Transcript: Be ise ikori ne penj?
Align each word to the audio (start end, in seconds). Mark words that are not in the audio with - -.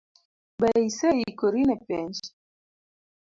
Be 0.59 0.69
ise 0.87 1.09
ikori 1.29 1.61
ne 1.67 1.75
penj? 1.85 2.17